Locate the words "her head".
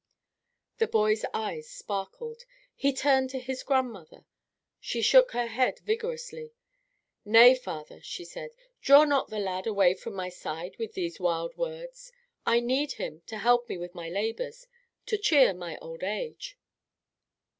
5.33-5.77